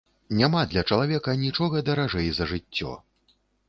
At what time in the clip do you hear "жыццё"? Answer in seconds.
2.57-3.01